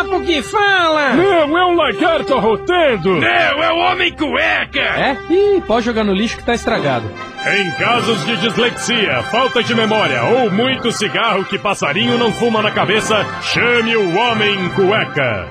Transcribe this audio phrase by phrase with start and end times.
[0.00, 1.14] Sapo que fala!
[1.14, 3.20] Não, é um lagarto arrotando!
[3.20, 4.80] Não, é o Homem Cueca!
[4.80, 5.16] É?
[5.30, 7.10] Ih, pode jogar no lixo que tá estragado.
[7.46, 12.70] Em casos de dislexia, falta de memória ou muito cigarro que passarinho não fuma na
[12.70, 15.48] cabeça, chame o Homem Cueca.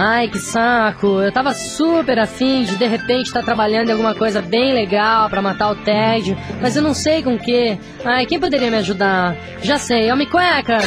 [0.00, 1.20] Ai, que saco.
[1.20, 5.42] Eu tava super afim de de repente estar trabalhando em alguma coisa bem legal pra
[5.42, 7.76] matar o tédio, mas eu não sei com o que.
[8.04, 9.36] Ai, quem poderia me ajudar?
[9.60, 10.78] Já sei, Homem Cueca!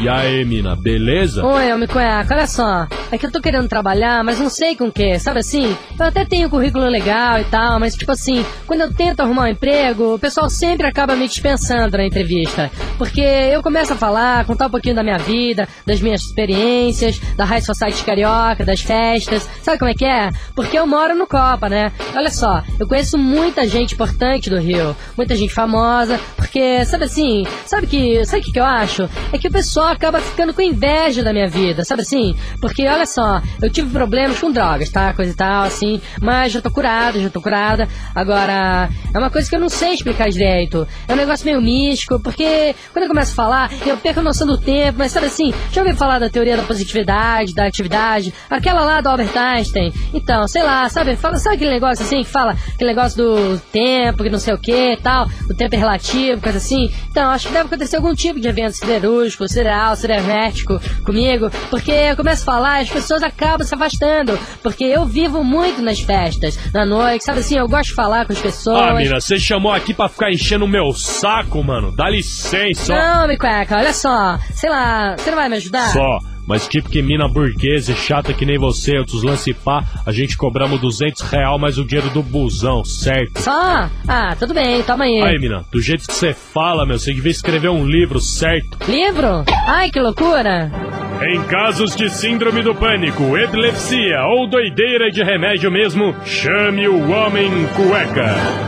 [0.00, 1.44] E aí, mina, beleza?
[1.44, 2.86] Oi, Homem Cueca, olha só.
[3.10, 5.76] É que eu tô querendo trabalhar, mas não sei com o que, sabe assim?
[5.98, 9.48] Eu até tenho currículo legal e tal, mas tipo assim, quando eu tento arrumar um
[9.48, 12.70] emprego, o pessoal sempre acaba me dispensando na entrevista.
[12.98, 17.44] Porque eu começo a falar, contar um pouquinho da minha vida, das minhas experiências, da
[17.44, 19.48] High Society Carioca, das festas.
[19.62, 20.30] Sabe como é que é?
[20.54, 21.92] Porque eu moro no Copa, né?
[22.14, 27.46] Olha só, eu conheço muita gente importante do Rio, muita gente famosa, porque, sabe assim,
[27.66, 29.08] sabe que, sabe o que, que eu acho?
[29.32, 32.36] É que o pessoal acaba ficando com inveja da minha vida, sabe assim?
[32.60, 35.12] Porque, só, eu tive problemas com drogas, tá?
[35.12, 37.88] Coisa e tal, assim, mas já tô curado, já tô curada.
[38.14, 40.86] Agora, é uma coisa que eu não sei explicar direito.
[41.06, 44.46] É um negócio meio místico, porque quando eu começo a falar, eu perco a noção
[44.46, 48.84] do tempo, mas sabe assim, já ouviu falar da teoria da positividade, da atividade, aquela
[48.84, 49.92] lá do Albert Einstein?
[50.12, 54.22] Então, sei lá, sabe, fala, sabe aquele negócio assim que fala, aquele negócio do tempo,
[54.22, 56.92] que não sei o que tal, o tempo é relativo, coisa assim?
[57.10, 62.16] Então, acho que deve acontecer algum tipo de evento siderúrgico, cereal, cibernético comigo, porque eu
[62.16, 66.58] começo a falar e as pessoas acabam se afastando, porque eu vivo muito nas festas,
[66.72, 68.80] na noite, sabe assim, eu gosto de falar com as pessoas.
[68.80, 71.94] Ah, mina, você chamou aqui pra ficar enchendo o meu saco, mano.
[71.94, 72.94] Dá licença.
[72.94, 75.92] Não, me cueca, olha só, sei lá, você não vai me ajudar?
[75.92, 76.18] Só.
[76.46, 80.34] Mas tipo que mina burguesa e chata que nem você, outros lance pá, a gente
[80.34, 83.42] cobramos 200 real mais o dinheiro do busão, certo?
[83.42, 83.90] Só?
[84.08, 85.20] Ah, tudo bem, toma aí.
[85.20, 88.78] Aí, mina, do jeito que você fala, meu, você devia escrever um livro, certo?
[88.88, 89.44] Livro?
[89.66, 90.72] Ai, que loucura!
[91.20, 97.50] Em casos de síndrome do pânico, epilepsia ou doideira de remédio mesmo, chame o Homem
[97.74, 98.67] Cueca.